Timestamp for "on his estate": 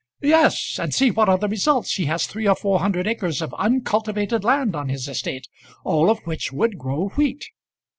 4.75-5.45